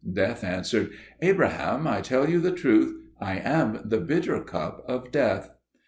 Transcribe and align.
Death 0.13 0.43
answered, 0.43 0.89
"Abraham, 1.21 1.85
I 1.85 2.01
tell 2.01 2.27
you 2.27 2.39
the 2.39 2.51
truth: 2.51 2.95
I 3.19 3.37
am 3.37 3.81
the 3.85 3.99
bitter 3.99 4.41
cup 4.43 4.83
of 4.87 5.11
death." 5.11 5.51